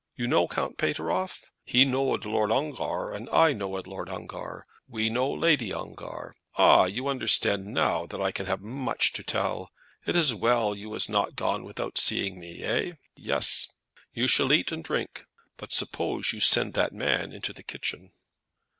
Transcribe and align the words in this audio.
You 0.15 0.25
know 0.25 0.47
Count 0.47 0.79
Pateroff? 0.79 1.51
He 1.63 1.85
knowed 1.85 2.25
Lord 2.25 2.51
Ongar, 2.51 3.13
and 3.13 3.29
I 3.29 3.53
knowed 3.53 3.85
Lord 3.85 4.09
Ongar. 4.09 4.65
We 4.87 5.11
know 5.11 5.31
Lady 5.31 5.71
Ongar. 5.71 6.35
Ah, 6.57 6.85
you 6.85 7.07
understand 7.07 7.67
now 7.67 8.07
that 8.07 8.19
I 8.19 8.31
can 8.31 8.47
have 8.47 8.61
much 8.61 9.13
to 9.13 9.21
tell. 9.23 9.69
It 10.07 10.15
is 10.15 10.33
well 10.33 10.75
you 10.75 10.89
was 10.89 11.07
not 11.07 11.35
gone 11.35 11.63
without 11.63 11.99
seeing 11.99 12.39
me? 12.39 12.63
Eh; 12.63 12.93
yes! 13.15 13.67
You 14.11 14.25
shall 14.25 14.51
eat 14.53 14.71
and 14.71 14.83
drink, 14.83 15.27
but 15.55 15.71
suppose 15.71 16.33
you 16.33 16.39
send 16.39 16.73
that 16.73 16.93
man 16.93 17.31
into 17.31 17.53
the 17.53 17.61
kitchen!" 17.61 18.11